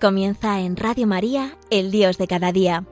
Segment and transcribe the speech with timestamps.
[0.00, 2.84] Comienza en Radio María, el Dios de cada día.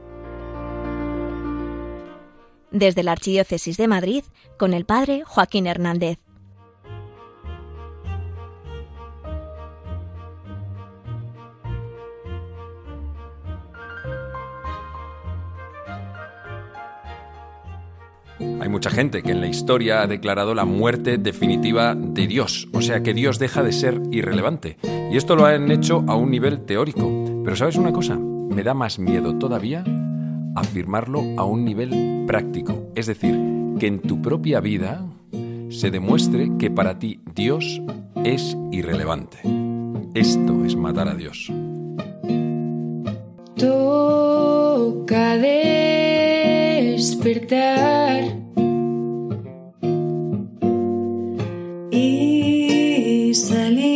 [2.72, 4.24] Desde la Archidiócesis de Madrid,
[4.58, 6.18] con el Padre Joaquín Hernández.
[18.40, 22.82] Hay mucha gente que en la historia ha declarado la muerte definitiva de Dios, o
[22.82, 24.76] sea que Dios deja de ser irrelevante.
[25.10, 27.10] Y esto lo han hecho a un nivel teórico.
[27.44, 28.16] Pero ¿sabes una cosa?
[28.16, 29.84] Me da más miedo todavía
[30.56, 32.90] afirmarlo a un nivel práctico.
[32.94, 33.38] Es decir,
[33.78, 35.06] que en tu propia vida
[35.68, 37.80] se demuestre que para ti Dios
[38.24, 39.38] es irrelevante.
[40.14, 41.52] Esto es matar a Dios.
[43.56, 45.36] Toca
[46.96, 48.24] despertar
[51.90, 53.95] y salir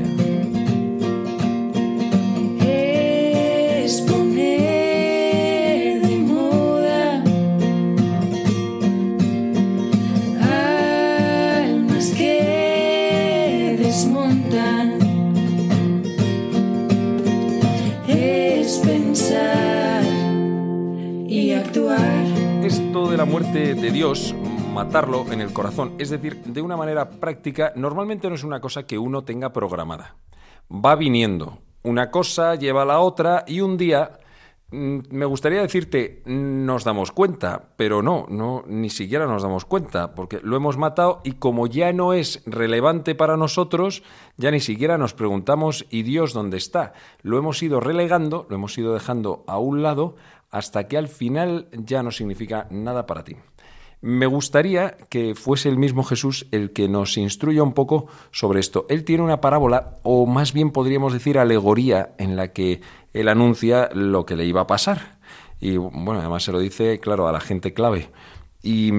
[23.21, 24.33] La muerte de Dios,
[24.73, 28.87] matarlo en el corazón, es decir, de una manera práctica, normalmente no es una cosa
[28.87, 30.15] que uno tenga programada.
[30.71, 31.59] Va viniendo.
[31.83, 34.17] Una cosa lleva a la otra y un día,
[34.71, 40.39] me gustaría decirte, nos damos cuenta, pero no, no, ni siquiera nos damos cuenta, porque
[40.41, 44.01] lo hemos matado y como ya no es relevante para nosotros,
[44.37, 46.93] ya ni siquiera nos preguntamos, ¿y Dios dónde está?
[47.21, 50.15] Lo hemos ido relegando, lo hemos ido dejando a un lado,
[50.49, 53.35] hasta que al final ya no significa nada para ti.
[54.03, 58.87] Me gustaría que fuese el mismo Jesús el que nos instruya un poco sobre esto.
[58.89, 62.81] Él tiene una parábola, o más bien podríamos decir alegoría, en la que
[63.13, 65.19] él anuncia lo que le iba a pasar.
[65.59, 68.09] Y bueno, además se lo dice, claro, a la gente clave.
[68.63, 68.89] Y,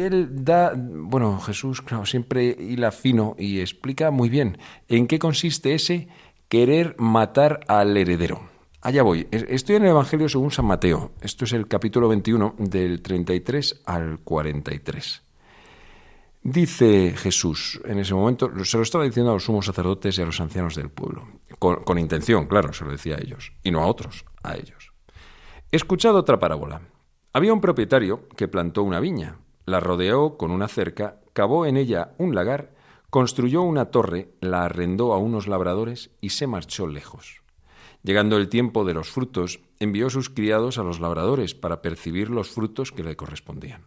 [0.00, 5.74] él da, bueno, Jesús, claro, siempre hila fino y explica muy bien en qué consiste
[5.74, 6.08] ese
[6.48, 8.40] querer matar al heredero.
[8.80, 9.26] Allá voy.
[9.30, 11.12] Estoy en el Evangelio según San Mateo.
[11.20, 15.27] Esto es el capítulo 21 del 33 al 43.
[16.42, 20.26] Dice Jesús en ese momento, se lo estaba diciendo a los sumos sacerdotes y a
[20.26, 21.26] los ancianos del pueblo,
[21.58, 24.92] con, con intención, claro, se lo decía a ellos, y no a otros, a ellos.
[25.70, 26.80] He escuchado otra parábola.
[27.32, 32.12] Había un propietario que plantó una viña, la rodeó con una cerca, cavó en ella
[32.16, 32.72] un lagar,
[33.10, 37.42] construyó una torre, la arrendó a unos labradores y se marchó lejos.
[38.02, 42.48] Llegando el tiempo de los frutos, envió sus criados a los labradores para percibir los
[42.48, 43.86] frutos que le correspondían.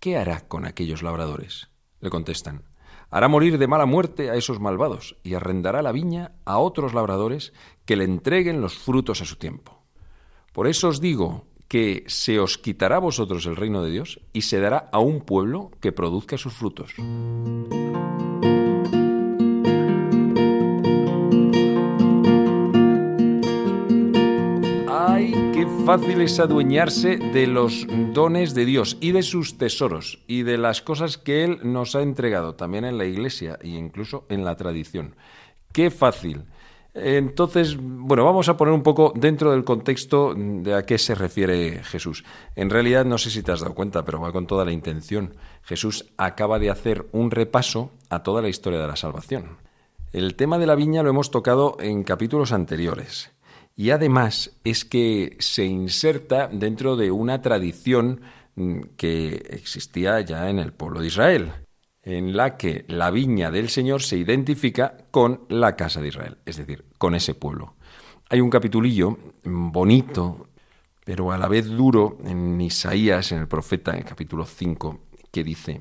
[0.00, 1.68] ¿qué hará con aquellos labradores?
[2.00, 2.64] Le contestan,
[3.10, 7.52] hará morir de mala muerte a esos malvados y arrendará la viña a otros labradores
[7.84, 9.84] que le entreguen los frutos a su tiempo.
[10.52, 14.42] Por eso os digo que se os quitará a vosotros el reino de Dios y
[14.42, 16.94] se dará a un pueblo que produzca sus frutos.
[25.98, 27.84] Fácil es adueñarse de los
[28.14, 32.02] dones de Dios y de sus tesoros y de las cosas que Él nos ha
[32.02, 35.16] entregado, también en la Iglesia e incluso en la tradición.
[35.72, 36.44] Qué fácil.
[36.94, 41.82] Entonces, bueno, vamos a poner un poco dentro del contexto de a qué se refiere
[41.82, 42.22] Jesús.
[42.54, 45.34] En realidad, no sé si te has dado cuenta, pero va con toda la intención.
[45.64, 49.56] Jesús acaba de hacer un repaso a toda la historia de la salvación.
[50.12, 53.32] El tema de la viña lo hemos tocado en capítulos anteriores.
[53.80, 58.20] Y además es que se inserta dentro de una tradición
[58.54, 61.52] mm, que existía ya en el pueblo de Israel,
[62.02, 66.58] en la que la viña del Señor se identifica con la casa de Israel, es
[66.58, 67.76] decir, con ese pueblo.
[68.28, 70.48] Hay un capitulillo mm, bonito,
[71.02, 75.00] pero a la vez duro, en Isaías, en el profeta, en el capítulo 5,
[75.32, 75.80] que dice,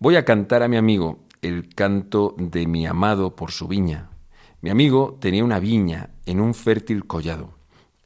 [0.00, 4.10] voy a cantar a mi amigo el canto de mi amado por su viña.
[4.66, 7.54] Mi amigo tenía una viña en un fértil collado.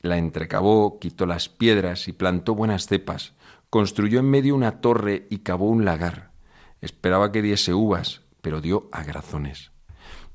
[0.02, 3.32] La entrecavó, quitó las piedras y plantó buenas cepas.
[3.70, 6.32] Construyó en medio una torre y cavó un lagar.
[6.82, 9.70] Esperaba que diese uvas, pero dio agrazones.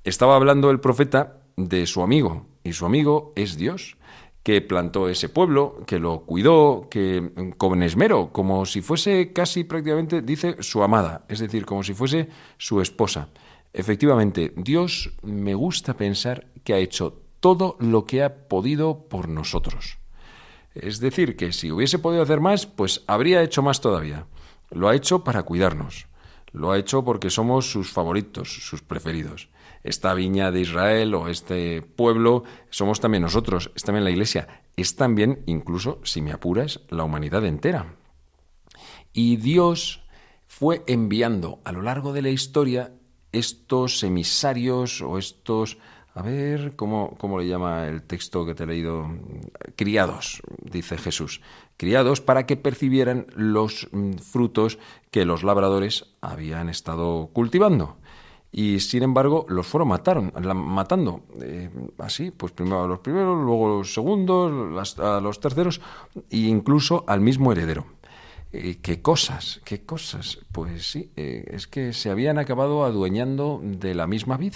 [0.03, 3.95] Estaba hablando el profeta de su amigo, y su amigo es Dios,
[4.41, 10.23] que plantó ese pueblo, que lo cuidó, que con esmero, como si fuese casi prácticamente,
[10.23, 13.29] dice, su amada, es decir, como si fuese su esposa.
[13.77, 19.97] Efectivamente, Dios me gusta pensar que ha hecho todo lo que ha podido por nosotros.
[20.73, 24.27] Es decir, que si hubiese podido hacer más, pues habría hecho más todavía.
[24.71, 26.07] Lo ha hecho para cuidarnos.
[26.53, 29.49] Lo ha hecho porque somos sus favoritos, sus preferidos.
[29.83, 34.95] Esta viña de Israel o este pueblo somos también nosotros, es también la Iglesia, es
[34.95, 37.97] también, incluso, si me apuras, la humanidad entera.
[39.11, 40.05] Y Dios
[40.47, 42.93] fue enviando a lo largo de la historia
[43.37, 45.77] estos emisarios o estos
[46.17, 49.09] a ver, ¿cómo, ¿cómo, le llama el texto que te he leído?
[49.75, 51.41] Criados, dice Jesús.
[51.75, 54.79] Criados para que percibieran los mm, frutos
[55.11, 57.97] que los labradores habían estado cultivando.
[58.49, 61.23] Y sin embargo, los fueron mataron, matando.
[61.41, 65.81] Eh, así, pues primero a los primeros, luego a los segundos, a los terceros,
[66.29, 67.85] e incluso al mismo heredero.
[68.57, 69.61] Eh, ¿Qué cosas?
[69.65, 70.39] ¿Qué cosas?
[70.51, 74.53] Pues sí, eh, es que se habían acabado adueñando de la misma vid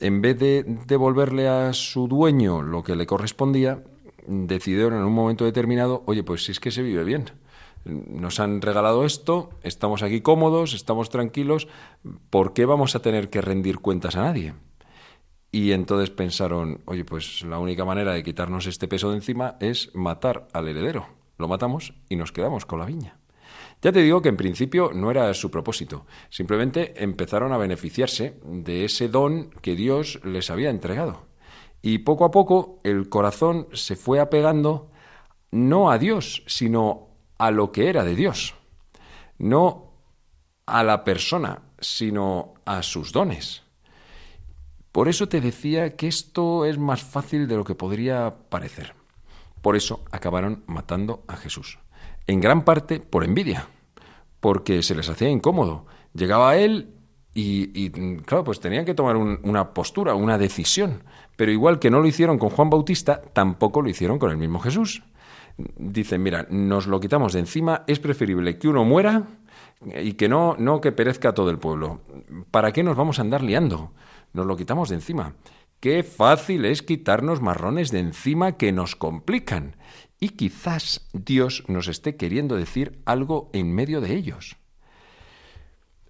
[0.00, 3.82] en vez de devolverle a su dueño lo que le correspondía,
[4.26, 7.30] decidieron en un momento determinado, oye, pues si es que se vive bien.
[7.84, 11.68] Nos han regalado esto, estamos aquí cómodos, estamos tranquilos,
[12.28, 14.52] ¿por qué vamos a tener que rendir cuentas a nadie?
[15.52, 19.94] Y entonces pensaron, oye, pues la única manera de quitarnos este peso de encima es
[19.94, 21.06] matar al heredero.
[21.38, 23.18] Lo matamos y nos quedamos con la viña.
[23.82, 28.84] Ya te digo que en principio no era su propósito, simplemente empezaron a beneficiarse de
[28.84, 31.26] ese don que Dios les había entregado.
[31.82, 34.90] Y poco a poco el corazón se fue apegando
[35.50, 38.54] no a Dios, sino a lo que era de Dios.
[39.38, 39.92] No
[40.66, 43.62] a la persona, sino a sus dones.
[44.90, 48.94] Por eso te decía que esto es más fácil de lo que podría parecer.
[49.62, 51.78] Por eso acabaron matando a Jesús
[52.26, 53.68] en gran parte por envidia,
[54.40, 55.86] porque se les hacía incómodo.
[56.14, 56.94] Llegaba él
[57.34, 57.90] y,
[58.22, 61.02] claro, pues tenían que tomar una postura, una decisión.
[61.36, 64.58] Pero igual que no lo hicieron con Juan Bautista, tampoco lo hicieron con el mismo
[64.58, 65.02] Jesús.
[65.58, 69.24] Dicen, mira, nos lo quitamos de encima, es preferible que uno muera
[70.02, 72.00] y que no, no que perezca todo el pueblo.
[72.50, 73.92] ¿Para qué nos vamos a andar liando?
[74.32, 75.34] Nos lo quitamos de encima.
[75.80, 79.76] Qué fácil es quitarnos marrones de encima que nos complican.
[80.18, 84.56] Y quizás Dios nos esté queriendo decir algo en medio de ellos.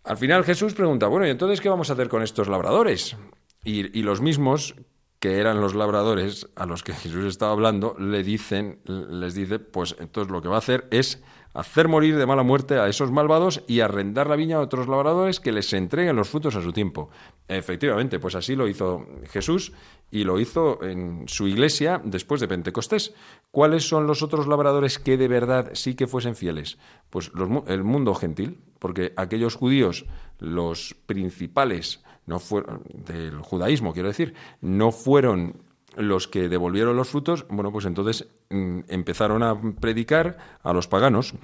[0.04, 3.16] Al final Jesús pregunta, bueno, ¿y entonces qué vamos a hacer con estos labradores?
[3.64, 4.76] Y, los mismos
[5.18, 9.96] que eran los labradores a los que Jesús estaba hablando, le dicen, les dice, pues
[9.98, 11.20] entonces lo que va a hacer es
[11.56, 15.41] hacer morir de mala muerte a esos malvados y arrendar la viña a otros labradores
[15.41, 17.08] que les entreguen los frutos a su tiempo.
[17.49, 19.73] Efectivamente, pues así lo hizo Jesús
[20.11, 23.14] y lo hizo en su iglesia después de Pentecostés.
[23.50, 26.76] ¿Cuáles son los otros labradores que de verdad sí que fuesen fieles?
[27.09, 27.33] Pues
[27.69, 30.04] el mundo gentil, porque aquellos judíos,
[30.38, 35.64] los principales no fueron, del judaísmo, quiero decir, no fueron
[35.97, 41.35] los que devolvieron los frutos, bueno, pues entonces mm, empezaron a predicar a los paganos,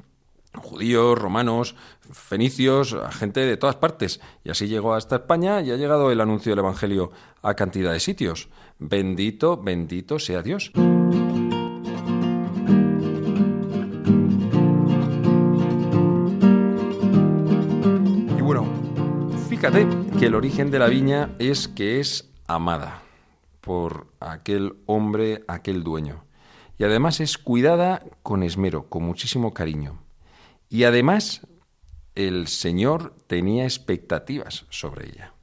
[0.54, 1.74] judíos, romanos,
[2.12, 4.20] fenicios, gente de todas partes.
[4.44, 7.10] Y así llegó hasta España y ha llegado el anuncio del Evangelio
[7.42, 8.48] a cantidad de sitios.
[8.78, 10.72] Bendito, bendito sea Dios.
[18.36, 18.66] Y bueno,
[19.48, 19.86] fíjate
[20.18, 23.02] que el origen de la viña es que es amada
[23.60, 26.24] por aquel hombre, aquel dueño.
[26.78, 30.01] Y además es cuidada con esmero, con muchísimo cariño.
[30.72, 31.46] Y además
[32.14, 35.34] el Señor tenía expectativas sobre ella.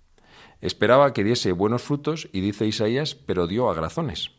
[0.59, 4.31] Esperaba que diese buenos frutos y dice Isaías, pero dio agrazones.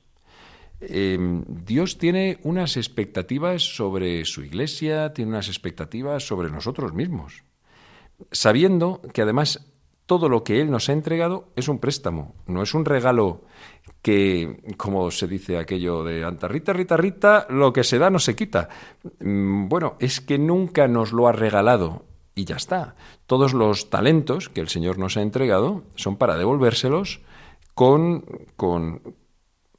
[0.80, 7.44] Em, Dios tiene unas expectativas sobre su iglesia, tiene unas expectativas sobre nosotros mismos,
[8.32, 9.70] sabiendo que además
[10.06, 13.44] todo lo que Él nos ha entregado es un préstamo, no es un regalo
[14.02, 18.34] que, como se dice aquello de Antarrita, Rita, Rita, lo que se da no se
[18.34, 18.68] quita.
[19.20, 22.04] Mm, bueno, es que nunca nos lo ha regalado
[22.34, 22.94] y ya está.
[23.26, 27.20] Todos los talentos que el Señor nos ha entregado son para devolvérselos
[27.74, 28.24] con,
[28.56, 29.02] con,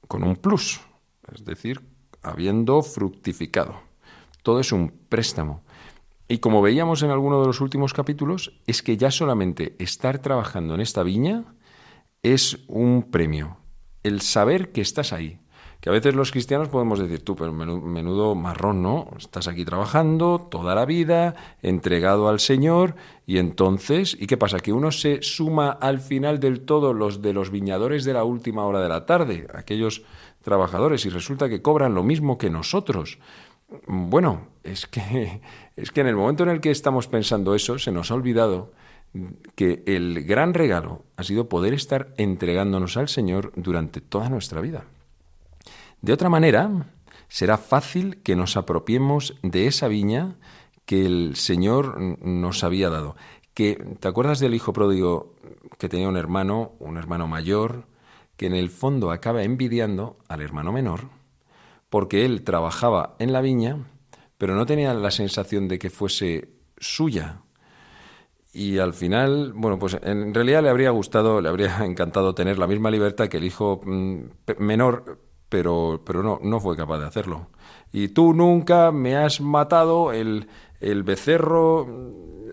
[0.08, 0.82] con un plus,
[1.34, 1.82] es decir,
[2.22, 3.76] habiendo fructificado.
[4.44, 5.64] Todo es un préstamo.
[6.28, 10.76] Y como veíamos en alguno de los últimos capítulos, es que ya solamente estar trabajando
[10.76, 11.56] en esta viña
[12.24, 13.61] es un premio.
[14.04, 15.40] El saber que estás ahí,
[15.82, 19.10] que a veces los cristianos podemos decir, tú, pero menudo marrón, ¿no?
[19.18, 24.60] Estás aquí trabajando toda la vida, entregado al Señor, y entonces, ¿y qué pasa?
[24.60, 28.64] Que uno se suma al final del todo los de los viñadores de la última
[28.66, 30.04] hora de la tarde, aquellos
[30.44, 33.18] trabajadores, y resulta que cobran lo mismo que nosotros.
[33.88, 35.42] Bueno, es que,
[35.76, 38.72] es que en el momento en el que estamos pensando eso, se nos ha olvidado
[39.56, 44.86] que el gran regalo ha sido poder estar entregándonos al Señor durante toda nuestra vida.
[46.02, 46.88] De otra manera,
[47.28, 50.38] será fácil que nos apropiemos de esa viña
[50.86, 53.16] que el Señor nos había dado.
[53.54, 55.36] Que, ¿Te acuerdas del hijo pródigo
[55.78, 57.86] que tenía un hermano, un hermano mayor,
[58.38, 61.10] que en el fondo acaba envidiando al hermano menor,
[61.90, 63.78] porque él trabajaba en la viña,
[64.38, 67.42] pero no tenía la sensación de que fuese suya.
[68.54, 72.68] Y al final, bueno, pues en realidad le habría gustado, le habría encantado tener la
[72.68, 74.24] misma libertad que el hijo mm,
[74.60, 77.48] menor, pero, pero no, no fue capaz de hacerlo.
[77.92, 80.48] Y tú nunca me has matado el,
[80.80, 81.88] el becerro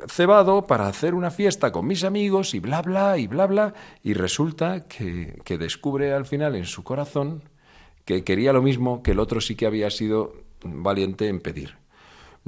[0.08, 3.74] cebado para hacer una fiesta con mis amigos y bla, bla, y bla, bla.
[4.02, 7.42] Y resulta que descubre al final en su corazón
[8.08, 10.32] que quería lo mismo que el otro sí que había sido
[10.64, 11.76] valiente en pedir.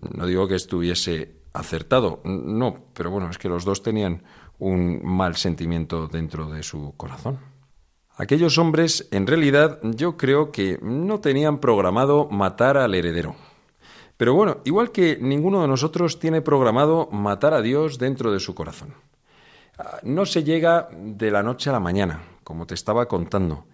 [0.01, 4.23] No digo que estuviese acertado, no, pero bueno, es que los dos tenían
[4.59, 7.39] un mal sentimiento dentro de su corazón.
[8.17, 13.35] Aquellos hombres, en realidad, yo creo que no tenían programado matar al heredero.
[14.17, 18.55] Pero bueno, igual que ninguno de nosotros tiene programado matar a Dios dentro de su
[18.55, 18.93] corazón.
[19.79, 23.65] Ah, no se llega de la noche a la mañana, como te estaba contando.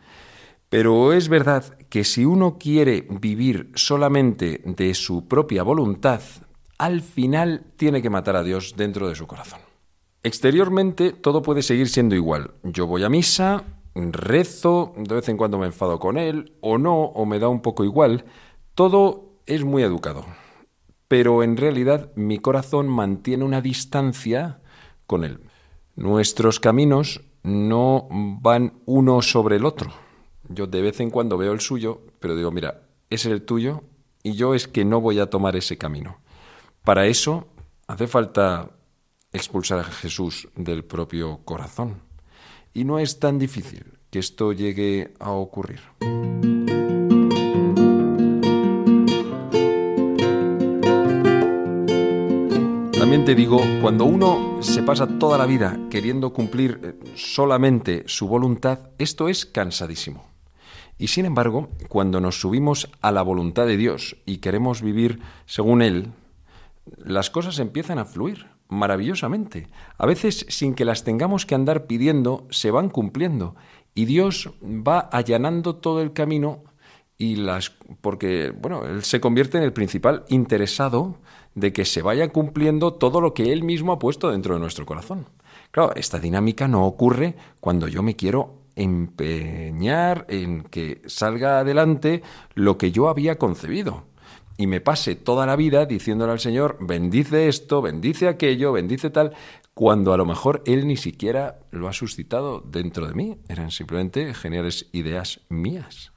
[0.69, 6.21] Pero es verdad que si uno quiere vivir solamente de su propia voluntad,
[6.79, 9.61] al final tiene que matar a Dios dentro de su corazón.
[10.23, 12.55] Exteriormente todo puede seguir siendo igual.
[12.65, 17.05] Yo voy a misa, rezo, de vez en cuando me enfado con él, o no,
[17.05, 18.25] o me da un poco igual,
[18.75, 20.27] todo es muy educado.
[21.09, 24.61] Pero en realidad mi corazón mantiene una distancia
[25.07, 25.41] con él.
[25.95, 30.06] Nuestros caminos no van uno sobre el otro.
[30.49, 33.83] Yo de vez en cuando veo el suyo, pero digo, mira, es el tuyo
[34.23, 36.19] y yo es que no voy a tomar ese camino.
[36.83, 37.49] Para eso
[37.87, 38.71] hace falta
[39.33, 42.00] expulsar a Jesús del propio corazón.
[42.73, 45.81] Y no es tan difícil que esto llegue a ocurrir.
[52.99, 58.26] También te digo, cuando uno se pasa toda la vida queriendo cumplir eh, solamente su
[58.26, 60.36] voluntad, esto es cansadísimo.
[60.99, 65.83] Y sin embargo, cuando nos subimos a la voluntad de Dios y queremos vivir según
[65.83, 66.12] Él,
[66.97, 69.69] las cosas empiezan a fluir maravillosamente.
[69.99, 73.55] A veces sin que las tengamos que andar pidiendo, se van cumpliendo.
[73.95, 76.65] Y Dios va allanando todo el camino
[77.19, 81.17] y las porque bueno, él se convierte en el principal interesado
[81.55, 84.85] de que se vaya cumpliendo todo lo que él mismo ha puesto dentro de nuestro
[84.85, 85.26] corazón.
[85.71, 92.23] Claro, esta dinámica no ocurre cuando yo me quiero empeñar en que salga adelante
[92.54, 94.04] lo que yo había concebido
[94.59, 99.35] y me pase toda la vida diciéndole al Señor, bendice esto, bendice aquello, bendice tal,
[99.75, 103.37] cuando a lo mejor Él ni siquiera lo ha suscitado dentro de mí.
[103.49, 106.12] Eran simplemente geniales ideas mías.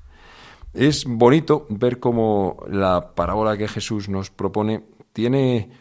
[0.74, 5.72] Es bonito ver cómo la parábola que Jesús nos propone tiene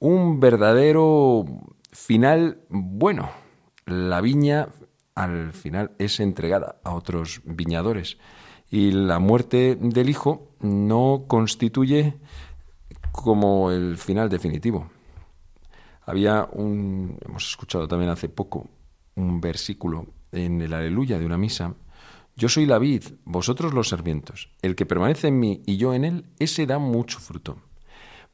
[0.00, 1.44] un verdadero
[1.92, 3.30] final bueno.
[3.86, 4.68] La viña
[5.18, 8.18] al final es entregada a otros viñadores
[8.70, 12.14] y la muerte del hijo no constituye
[13.10, 14.90] como el final definitivo.
[16.06, 18.68] Había un, hemos escuchado también hace poco,
[19.16, 21.74] un versículo en el aleluya de una misa.
[22.36, 24.52] Yo soy la vid, vosotros los sarmientos.
[24.62, 27.58] El que permanece en mí y yo en él, ese da mucho fruto.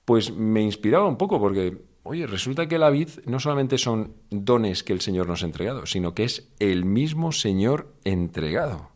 [0.05, 4.84] Pues me inspiraba un poco porque, oye, resulta que la vid no solamente son dones
[4.84, 8.90] que el Señor nos ha entregado, sino que es el mismo Señor entregado.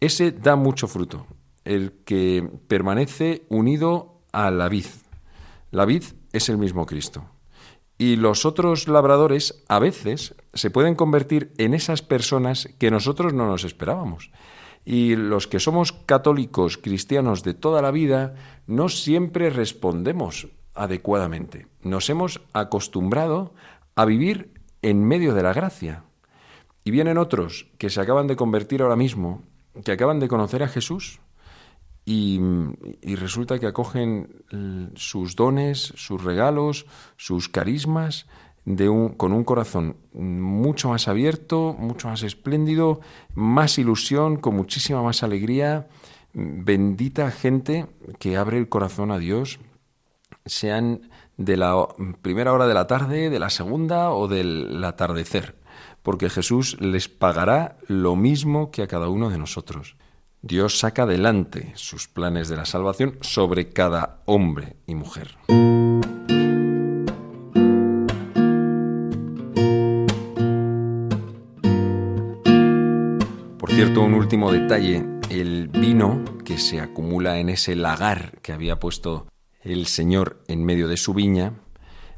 [0.00, 1.26] Ese da mucho fruto,
[1.64, 4.86] el que permanece unido a la vid.
[5.70, 7.24] La vid es el mismo Cristo.
[7.98, 13.46] Y los otros labradores a veces se pueden convertir en esas personas que nosotros no
[13.46, 14.30] nos esperábamos.
[14.84, 18.34] Y los que somos católicos cristianos de toda la vida
[18.66, 21.66] no siempre respondemos adecuadamente.
[21.82, 23.54] Nos hemos acostumbrado
[23.94, 24.52] a vivir
[24.82, 26.04] en medio de la gracia.
[26.84, 29.42] Y vienen otros que se acaban de convertir ahora mismo
[29.84, 31.20] que acaban de conocer a Jesús
[32.04, 32.40] y,
[33.16, 34.44] resulta que acogen
[34.94, 38.26] sus dones, sus regalos, sus carismas
[39.16, 43.00] con un corazón mucho más abierto, mucho más espléndido,
[43.34, 45.88] más ilusión, con muchísima más alegría.
[46.32, 47.86] Bendita gente
[48.18, 49.58] que abre el corazón a Dios,
[50.46, 51.88] sean de la
[52.22, 55.56] primera hora de la tarde, de la segunda o del atardecer,
[56.02, 59.96] porque Jesús les pagará lo mismo que a cada uno de nosotros.
[60.42, 65.36] Dios saca adelante sus planes de la salvación sobre cada hombre y mujer.
[73.58, 78.78] Por cierto, un último detalle, el vino que se acumula en ese lagar que había
[78.78, 79.26] puesto
[79.66, 81.54] el Señor en medio de su viña,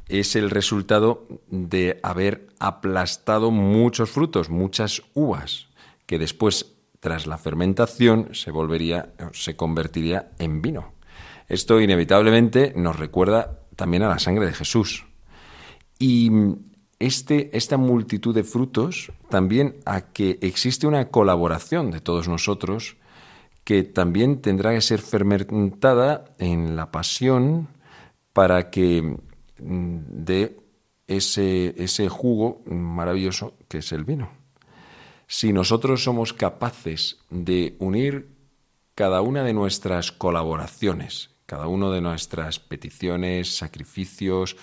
[0.07, 5.67] es el resultado de haber aplastado muchos frutos, muchas uvas,
[6.05, 10.93] que después tras la fermentación se volvería, se convertiría en vino.
[11.47, 15.05] Esto inevitablemente nos recuerda también a la sangre de Jesús.
[15.97, 16.31] Y
[16.99, 22.97] este, esta multitud de frutos también a que existe una colaboración de todos nosotros
[23.69, 27.67] que también tendrá que ser fermentada en la pasión
[28.33, 29.15] para que
[29.59, 30.57] mm, dé
[31.05, 34.31] ese, ese jugo maravilloso que es el vino.
[35.27, 38.29] Si nosotros somos capaces de unir
[38.95, 44.57] cada una de nuestras colaboraciones, cada una de nuestras peticiones, sacrificios,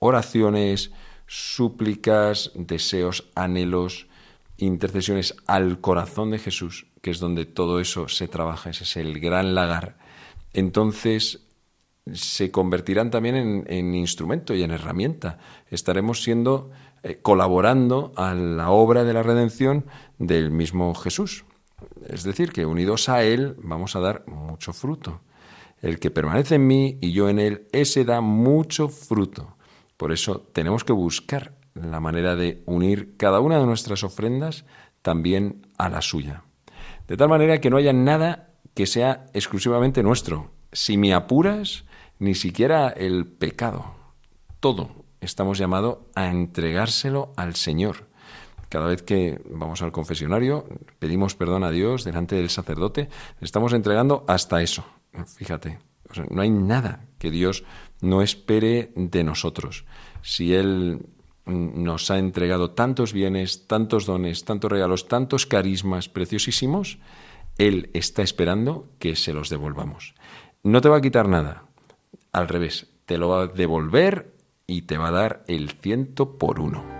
[0.00, 0.90] oraciones,
[1.26, 4.06] súplicas, deseos, anhelos,
[4.60, 9.20] intercesiones al corazón de Jesús, que es donde todo eso se trabaja, ese es el
[9.20, 9.96] gran lagar,
[10.52, 11.46] entonces
[12.12, 15.38] se convertirán también en, en instrumento y en herramienta.
[15.70, 16.70] Estaremos siendo
[17.02, 19.86] eh, colaborando a la obra de la redención
[20.18, 21.46] del mismo Jesús.
[22.06, 25.22] Es decir, que unidos a Él vamos a dar mucho fruto.
[25.80, 29.56] El que permanece en mí y yo en Él, ese da mucho fruto.
[29.96, 34.64] Por eso tenemos que buscar la manera de unir cada una de nuestras ofrendas
[35.02, 36.44] también a la suya.
[37.08, 40.52] De tal manera que no haya nada que sea exclusivamente nuestro.
[40.72, 41.84] Si me apuras,
[42.18, 43.94] ni siquiera el pecado.
[44.60, 48.08] Todo estamos llamados a entregárselo al Señor.
[48.68, 50.66] Cada vez que vamos al confesionario,
[50.98, 53.08] pedimos perdón a Dios delante del sacerdote,
[53.40, 54.84] estamos entregando hasta eso.
[55.36, 55.80] Fíjate,
[56.30, 57.64] no hay nada que Dios
[58.00, 59.84] no espere de nosotros.
[60.22, 61.04] Si Él
[61.46, 66.98] nos ha entregado tantos bienes, tantos dones, tantos regalos, tantos carismas preciosísimos,
[67.58, 70.14] Él está esperando que se los devolvamos.
[70.62, 71.64] No te va a quitar nada,
[72.32, 74.34] al revés, te lo va a devolver
[74.66, 76.99] y te va a dar el ciento por uno.